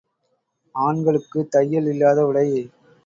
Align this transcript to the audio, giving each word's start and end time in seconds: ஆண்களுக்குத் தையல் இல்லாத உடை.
ஆண்களுக்குத் 0.75 1.51
தையல் 1.51 1.85
இல்லாத 1.85 2.25
உடை. 2.25 2.47